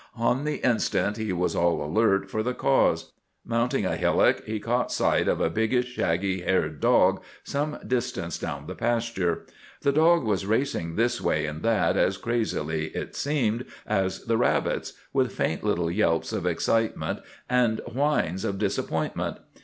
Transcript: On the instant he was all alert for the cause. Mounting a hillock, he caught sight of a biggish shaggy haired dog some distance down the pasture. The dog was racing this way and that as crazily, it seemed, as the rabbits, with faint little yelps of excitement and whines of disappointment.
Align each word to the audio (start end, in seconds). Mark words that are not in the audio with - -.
On 0.17 0.45
the 0.45 0.65
instant 0.67 1.17
he 1.17 1.31
was 1.31 1.55
all 1.55 1.85
alert 1.85 2.27
for 2.27 2.41
the 2.41 2.55
cause. 2.55 3.11
Mounting 3.45 3.85
a 3.85 3.95
hillock, 3.95 4.43
he 4.45 4.59
caught 4.59 4.91
sight 4.91 5.27
of 5.27 5.39
a 5.39 5.47
biggish 5.47 5.85
shaggy 5.89 6.41
haired 6.41 6.79
dog 6.79 7.21
some 7.43 7.77
distance 7.85 8.39
down 8.39 8.65
the 8.65 8.73
pasture. 8.73 9.45
The 9.83 9.91
dog 9.91 10.23
was 10.23 10.47
racing 10.47 10.95
this 10.95 11.21
way 11.21 11.45
and 11.45 11.61
that 11.61 11.97
as 11.97 12.17
crazily, 12.17 12.85
it 12.95 13.15
seemed, 13.15 13.63
as 13.85 14.23
the 14.23 14.37
rabbits, 14.37 14.93
with 15.13 15.33
faint 15.33 15.63
little 15.63 15.91
yelps 15.91 16.33
of 16.33 16.47
excitement 16.47 17.19
and 17.47 17.79
whines 17.85 18.43
of 18.43 18.57
disappointment. 18.57 19.37